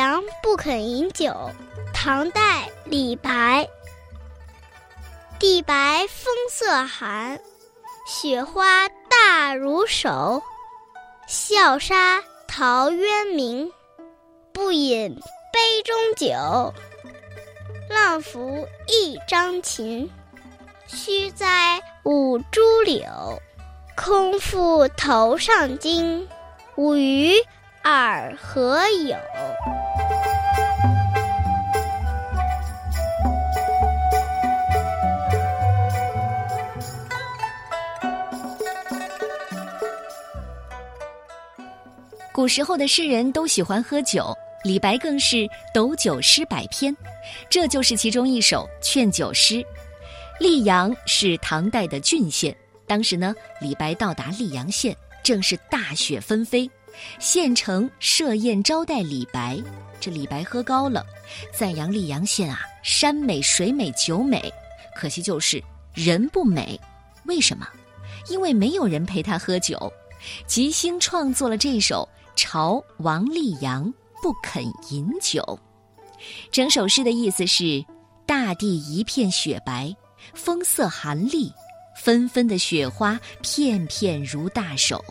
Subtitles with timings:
[0.00, 1.50] 曹王溧阳不肯饮酒。
[1.92, 3.68] 唐代李白。
[5.38, 7.38] 地白风色寒，
[8.06, 10.42] 雪花大如手。
[11.26, 13.70] 笑杀陶渊明，
[14.54, 15.20] 不饮
[15.52, 16.72] 杯中酒。
[17.90, 20.10] 浪扶一张琴，
[20.86, 23.04] 须栽五株柳。
[23.96, 26.26] 空负头上巾，
[26.76, 27.34] 无与
[27.82, 29.16] 尔何有？
[42.32, 46.96] 古时候的诗人都喜欢喝酒，李白更是斗酒诗百篇，
[47.48, 49.64] 这就是其中一首劝酒诗。
[50.38, 56.70] 溧阳是唐代的郡县，当时呢，李白到达溧阳县，正是大雪纷飞，
[57.18, 59.60] 县城设宴招待李白。
[60.00, 61.04] 这李白喝高了，
[61.52, 64.50] 赞扬溧阳县啊，山美水美酒美，
[64.94, 66.80] 可惜就是人不美。
[67.26, 67.68] 为什么？
[68.28, 69.92] 因为没有人陪他喝酒，
[70.46, 72.08] 吉星创作了这首。
[72.36, 75.58] 朝王立阳不肯饮酒，
[76.50, 77.84] 整首诗的意思是：
[78.24, 79.94] 大地一片雪白，
[80.32, 81.52] 风色寒栗，
[81.98, 85.04] 纷纷的雪花片片如大手，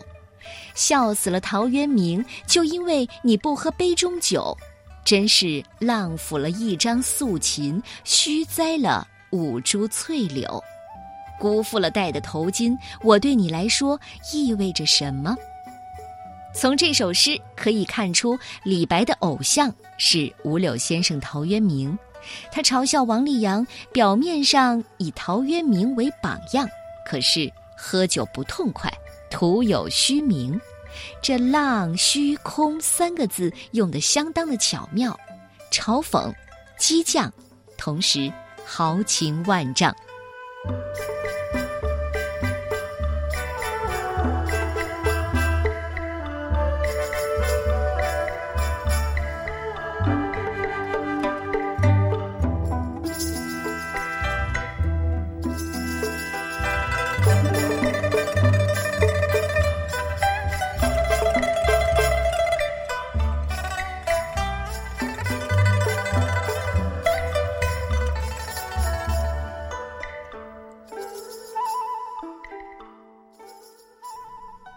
[0.74, 4.56] 笑死了陶渊明，就因为你不喝杯中酒，
[5.04, 10.60] 真是浪抚了一张素琴，虚栽了五株翠柳，
[11.40, 12.76] 辜负了戴的头巾。
[13.02, 13.98] 我对你来说
[14.32, 15.34] 意味着什么？
[16.52, 21.98] 从这首诗可以看出，李白的偶像是五柳先生陶渊明。
[22.52, 26.68] 他嘲笑王立阳，表面上以陶渊明为榜样，
[27.06, 28.92] 可是喝酒不痛快，
[29.30, 30.60] 徒有虚名。
[31.22, 35.18] 这“浪”“虚”“空”三个字用得相当的巧妙，
[35.70, 36.34] 嘲讽、
[36.76, 37.32] 激将，
[37.78, 38.30] 同时
[38.66, 39.94] 豪情万丈。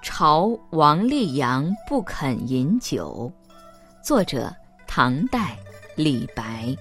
[0.04, 3.32] 朝王立阳不肯饮酒，
[4.04, 4.54] 作者
[4.86, 5.58] 唐代
[5.96, 6.76] 李白。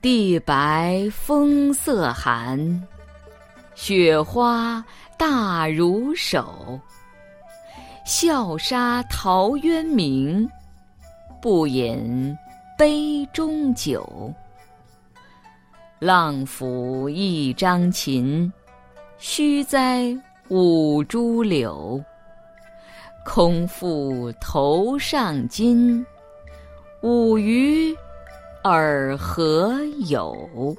[0.00, 2.82] 地白风色寒，
[3.74, 4.82] 雪花
[5.18, 6.80] 大如手。
[8.06, 10.48] 笑杀陶渊明，
[11.42, 12.34] 不饮
[12.78, 14.32] 杯中酒。
[15.98, 18.50] 浪抚一张琴。
[19.18, 20.16] 须栽
[20.48, 22.02] 五株柳，
[23.24, 26.04] 空负头上巾，
[27.00, 27.96] 吾与
[28.62, 29.74] 尔何
[30.06, 30.76] 有？